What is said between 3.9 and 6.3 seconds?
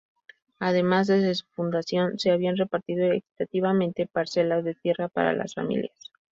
parcelas de tierra para las familias.